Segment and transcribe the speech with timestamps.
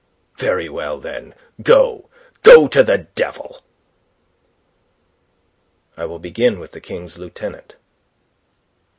[0.39, 2.09] "Very well, then, go...
[2.41, 3.61] Go to the devil!"
[5.95, 7.75] "I will begin with the King's Lieutenant."